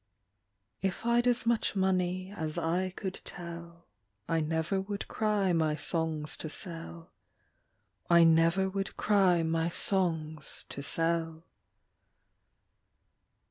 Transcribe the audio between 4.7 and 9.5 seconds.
would cry my songs to sell, I never would cry